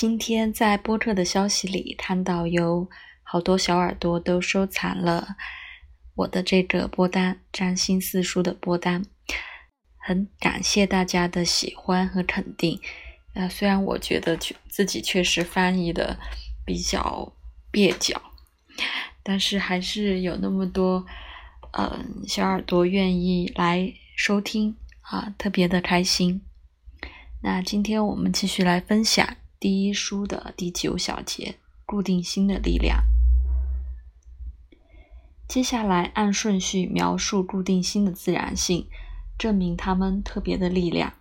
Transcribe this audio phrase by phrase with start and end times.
[0.00, 2.88] 今天在播客的消息里看到有
[3.24, 5.34] 好多小耳朵都收藏了
[6.14, 9.04] 我的这个播单，占星四书的播单，
[9.96, 12.80] 很感谢大家的喜欢和肯定。
[13.34, 16.16] 呃，虽然我觉得确自己确实翻译的
[16.64, 17.32] 比较
[17.72, 18.22] 蹩脚，
[19.24, 21.04] 但是还是有那么多
[21.72, 26.40] 嗯小耳朵愿意来收听啊，特别的开心。
[27.42, 29.36] 那今天我们继续来分享。
[29.60, 33.02] 第一书的第九小节，固定星的力量。
[35.48, 38.86] 接下来按顺序描述固定星的自然性，
[39.36, 41.14] 证明它们特别的力量。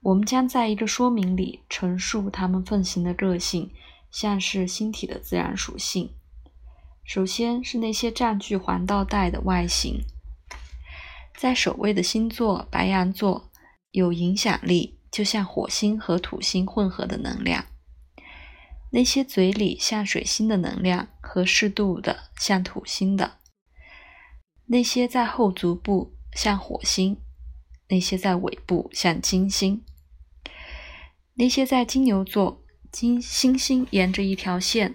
[0.00, 3.70] 我们将在一个说明里陈述它们奉行的个性，
[4.10, 6.14] 像是星体的自然属性。
[7.04, 10.00] 首先是那些占据环道带的外形，
[11.36, 13.50] 在首位的星座白羊座
[13.90, 14.99] 有影响力。
[15.10, 17.66] 就像火星和土星混合的能量，
[18.90, 23.38] 那些嘴里像水星的能量和适度的像土星的，
[24.66, 27.20] 那些在后足部像火星，
[27.88, 29.84] 那些在尾部像金星，
[31.34, 34.94] 那些在金牛座金星星沿着一条线，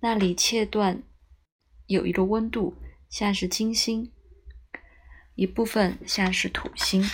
[0.00, 1.02] 那里切断
[1.86, 2.74] 有一个温度，
[3.08, 4.10] 像是金星，
[5.36, 7.04] 一部分像是土星。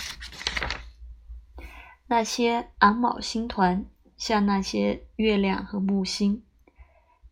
[2.11, 3.85] 那些昂卯星团
[4.17, 6.43] 像那些月亮和木星，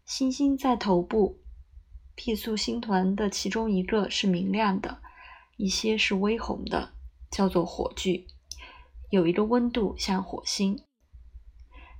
[0.05, 1.41] 星星在头部。
[2.15, 5.01] 辟宿星团的其中一个是明亮的，
[5.57, 6.93] 一些是微红的，
[7.29, 8.25] 叫做火炬，
[9.09, 10.81] 有一个温度像火星。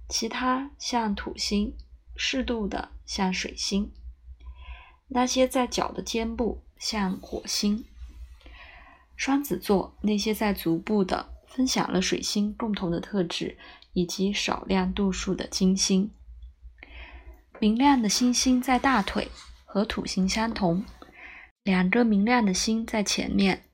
[0.08, 1.76] 其他像土星，
[2.16, 3.92] 适度的像水星。
[5.10, 7.84] 那些在脚的肩部像火星。
[9.18, 11.36] 双子座那些在足部的。
[11.50, 13.58] 分享了水星共同的特质，
[13.94, 16.11] 以及少量度数的金星。
[17.59, 19.28] 明亮的星星在大腿，
[19.66, 20.86] 和土星相同。
[21.64, 23.65] 两个明亮的星在前面，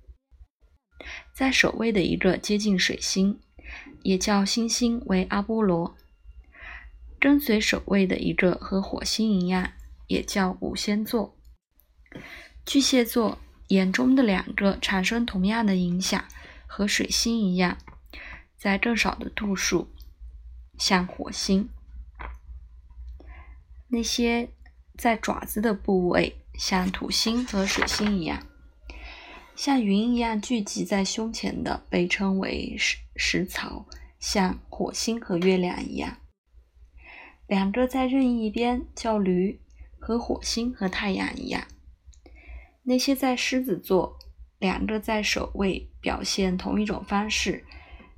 [1.33, 3.39] 在首位的一个接近水星，
[4.01, 5.95] 也叫星星为阿波罗。
[7.19, 9.73] 跟随首位的一个和火星一样，
[10.07, 11.37] 也叫五仙座。
[12.65, 13.37] 巨蟹座
[13.67, 16.25] 眼中的两个产生同样的影响。
[16.67, 17.77] 和水星一样，
[18.57, 19.89] 在更少的度数，
[20.77, 21.69] 像火星；
[23.87, 24.49] 那些
[24.97, 28.45] 在爪子的部位，像土星和水星一样，
[29.55, 33.85] 像云一样聚集在胸前的，被称为食食槽，
[34.19, 36.17] 像火星和月亮一样。
[37.47, 39.61] 两个在任意一边叫驴，
[39.99, 41.67] 和火星和太阳一样。
[42.83, 44.19] 那些在狮子座。
[44.59, 47.65] 两个在首位表现同一种方式，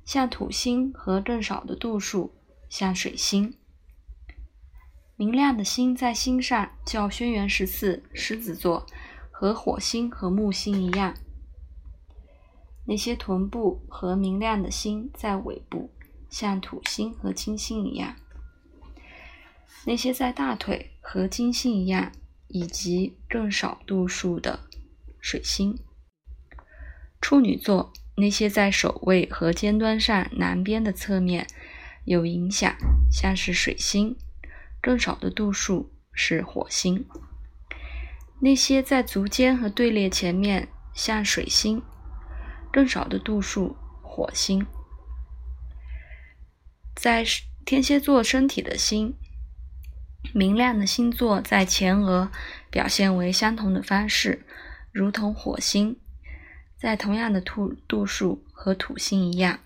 [0.04, 2.34] 像土星和更少的度数，
[2.68, 3.54] 像水星。
[5.16, 8.86] 明亮的星在星上叫轩辕十四，狮子座
[9.32, 11.14] 和火星和木星一样。
[12.86, 15.90] 那些臀部和明亮的星在尾部，
[16.30, 18.14] 像土星和金星一样。
[19.84, 22.12] 那些在大腿和金星一样，
[22.46, 24.60] 以及更少度数的
[25.20, 25.78] 水星。
[27.20, 31.46] 处女座那些在首位和尖端上南边的侧面
[32.04, 32.74] 有影响，
[33.10, 34.16] 像是水星；
[34.80, 37.06] 更少的度数是火星。
[38.40, 41.80] 那些在足尖和队列前面像水星；
[42.72, 44.66] 更少的度数火星。
[46.94, 47.24] 在
[47.64, 49.14] 天蝎座身体的星，
[50.32, 52.30] 明亮的星座在前额
[52.70, 54.46] 表现为相同的方式，
[54.92, 55.98] 如同火星。
[56.78, 59.58] 在同样的度度数和土星一样，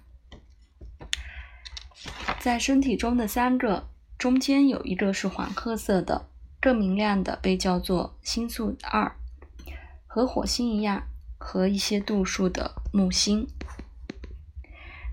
[2.41, 3.87] 在身体中的三个
[4.17, 9.15] 中间有一个是黄褐色的，更明亮的被叫做星宿二，
[10.07, 11.03] 和火星一样，
[11.37, 13.47] 和一些度数的木星。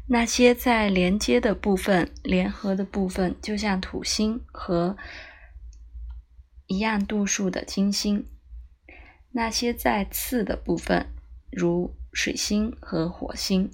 [0.08, 4.96] 那些在连接的部分、联合的部分，就像土星和
[6.68, 8.26] 一样度数的金星。
[9.32, 11.12] 那些在次的部分。
[11.52, 13.72] 如水星和火星，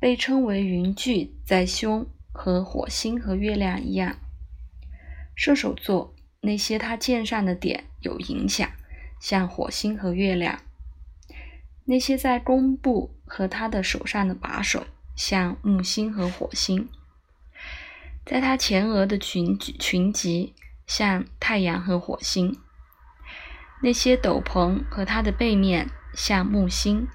[0.00, 4.16] 被称为云聚在胸，和火星和月亮一样。
[5.34, 8.70] 射手座那些它箭上的点有影响，
[9.20, 10.60] 像火星和月亮。
[11.84, 16.88] 那些在弓部和他的手上的把手，像木星和火星。
[18.24, 20.54] 在他前额的群群集，
[20.86, 22.58] 像太阳和火星。
[23.82, 25.90] 那些斗篷和它的背面。
[26.16, 27.06] 像木星，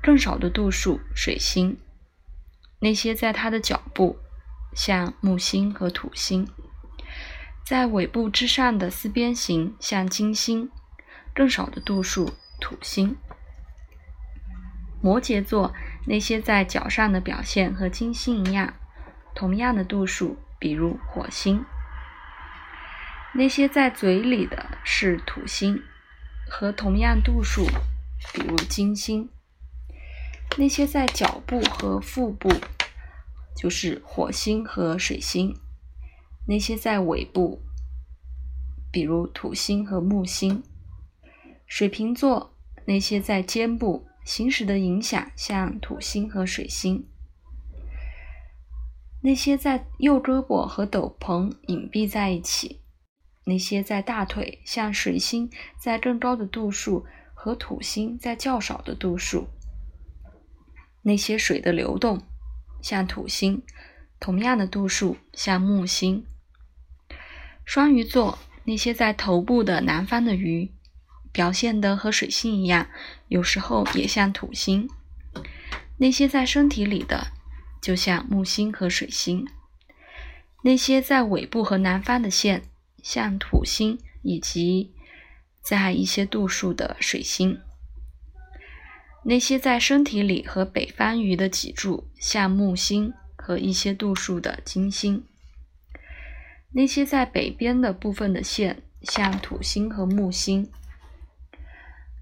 [0.00, 1.80] 更少的度数水星，
[2.78, 4.20] 那些在它的脚部
[4.72, 6.48] 像木星和土星。
[7.66, 10.70] 在尾部之上的四边形像金星，
[11.34, 13.16] 更少的度数土星。
[15.02, 15.74] 摩羯座
[16.06, 18.74] 那些在脚上的表现和金星一样，
[19.34, 21.64] 同样的度数，比如火星。
[23.32, 25.82] 那些在嘴里的是土星，
[26.56, 27.66] 和同样度数，
[28.32, 29.28] 比如金星。
[30.56, 32.48] 那些在脚部和腹部，
[33.56, 35.52] 就是火星和水星；
[36.46, 37.60] 那些在尾部，
[38.92, 40.62] 比如土星和木星。
[41.66, 42.54] 水瓶座
[42.84, 47.08] 那些在肩部行驶的影响，像土星和水星。
[49.22, 52.83] 那些在右胳膊和斗篷隐蔽在一起。
[53.46, 57.04] 那些在大腿，像水星在更高的度数
[57.34, 59.48] 和土星在较少的度数；
[61.02, 62.22] 那些水的流动，
[62.80, 63.62] 像土星，
[64.18, 66.24] 同样的度数像木星。
[67.66, 70.72] 双鱼座那些在头部的南方的鱼，
[71.30, 72.88] 表现的和水星一样，
[73.28, 74.86] 有时候也像土星；
[75.98, 77.26] 那些在身体里的，
[77.82, 79.44] 就像木星和水星；
[80.62, 82.62] 那些在尾部和南方的线。
[83.04, 84.94] 像土星以及
[85.60, 87.60] 在一些度数的水星，
[89.24, 95.22] 那些在身体里和北方鱼的脊柱像木星和一些度数的金星，
[96.70, 100.70] 那些在北边的部分的线像土星和木星，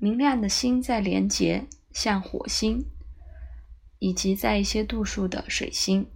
[0.00, 2.84] 明亮的星在连接像火星，
[4.00, 6.10] 以及在一些度数的水星，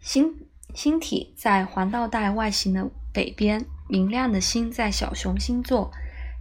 [0.00, 0.43] 星。
[0.74, 5.92] 星体在黄道带外形的北边，明亮的星在小熊星座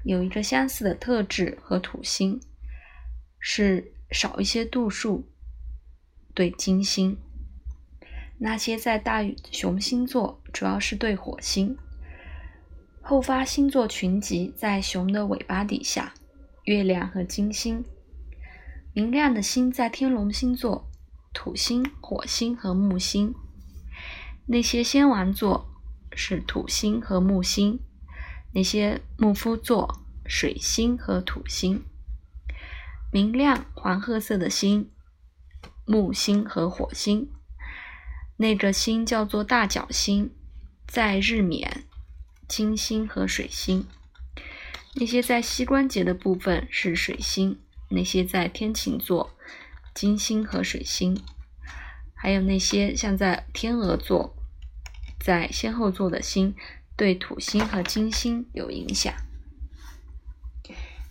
[0.03, 2.41] 有一个相似的特质和土星，
[3.39, 5.29] 是少一些度数
[6.33, 7.15] 对金星。
[8.39, 11.77] 那些在大熊星座主要是对火星。
[13.01, 16.13] 后发星座群集在熊的尾巴底下，
[16.63, 17.85] 月亮和金星。
[18.93, 20.89] 明亮的星在天龙星座，
[21.33, 23.35] 土星、火星和木星。
[24.45, 25.73] 那些仙王座
[26.13, 27.79] 是土星和木星，
[28.51, 31.83] 那些木夫座水星和土星。
[33.11, 34.91] 明亮黄褐色的星，
[35.85, 37.31] 木星和火星。
[38.37, 40.31] 那个星叫做大角星，
[40.87, 41.85] 在日冕，
[42.47, 43.87] 金星和水星。
[44.95, 47.59] 那些在膝关节的部分是水星，
[47.89, 49.35] 那些在天琴座，
[49.93, 51.23] 金星和水星。
[52.23, 54.33] 还有那些像在天鹅座，
[55.19, 56.55] 在仙后座的星，
[56.95, 59.13] 对土星和金星有影响。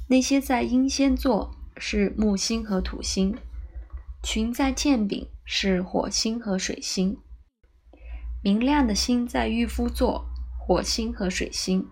[0.09, 3.37] 那些在阴仙座是木星和土星，
[4.23, 7.19] 群在剑柄是火星和水星。
[8.43, 10.25] 明亮的星在御夫座，
[10.59, 11.91] 火星和水星。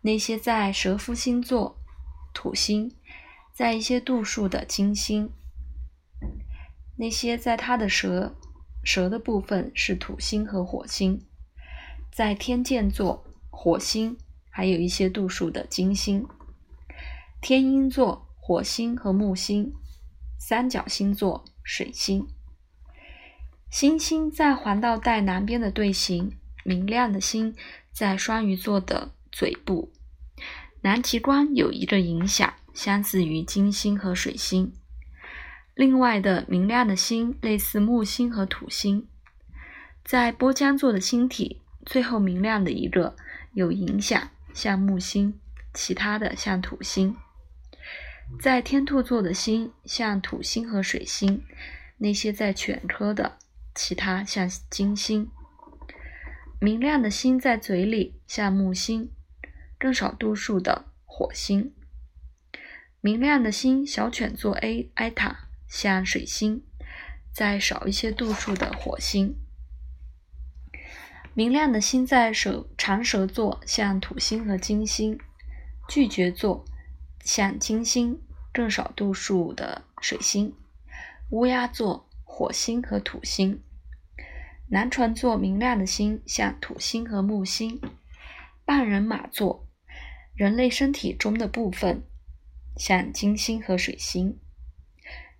[0.00, 1.76] 那些在蛇夫星座，
[2.32, 2.90] 土星，
[3.52, 5.30] 在一些度数的金星。
[6.96, 8.36] 那些在它的蛇
[8.82, 11.24] 蛇的部分是土星和火星，
[12.12, 14.16] 在天剑座火星
[14.50, 16.26] 还有一些度数的金星，
[17.40, 19.72] 天鹰座火星和木星，
[20.38, 22.28] 三角星座水星。
[23.70, 27.56] 星星在环道带南边的队形，明亮的星
[27.90, 29.92] 在双鱼座的嘴部，
[30.82, 34.72] 南极光有一个影响，相似于金星和水星。
[35.74, 39.08] 另外的明亮的星类似木星和土星，
[40.04, 43.16] 在波江座的星体最后明亮的一个
[43.54, 45.32] 有影响，像木星；
[45.72, 47.16] 其他的像土星。
[48.40, 51.42] 在天兔座的星像土星和水星，
[51.98, 53.36] 那些在犬科的，
[53.74, 55.28] 其他像金星。
[56.60, 59.10] 明亮的星在嘴里像木星，
[59.76, 61.74] 更少度数的火星。
[63.00, 65.43] 明亮的星小犬座 A 埃塔。
[65.68, 66.62] 像水星，
[67.32, 69.36] 在少一些度数的火星，
[71.34, 75.18] 明亮的星在蛇长蛇座，像土星和金星；
[75.88, 76.64] 巨蟹座
[77.20, 78.20] 像金星，
[78.52, 80.52] 更少度数的水星；
[81.30, 83.58] 乌鸦座火星和土星；
[84.68, 87.80] 南船座明亮的星像土星和木星；
[88.64, 89.66] 半人马座
[90.34, 92.04] 人类身体中的部分
[92.76, 94.38] 像金星和水星。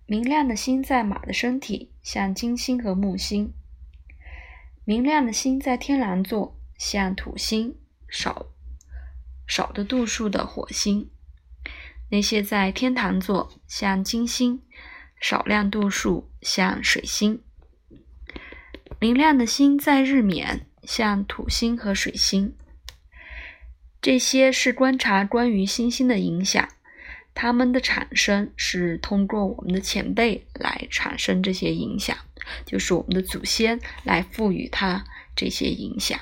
[0.07, 3.53] 明亮的星在马的身体，像金星和木星；
[4.83, 7.75] 明亮的星在天狼座，像土星，
[8.07, 8.45] 少
[9.47, 11.07] 少的度数的火星；
[12.11, 14.61] 那些在天堂座，像金星，
[15.19, 17.39] 少量度数像水星；
[18.99, 22.55] 明亮的星在日冕，像土星和水星。
[23.99, 26.69] 这些是观察关于星星的影响，
[27.35, 32.17] 它们的产生是通过我们的前辈来产生这些影响，
[32.65, 36.19] 就是我们的祖先来赋予它这些影响。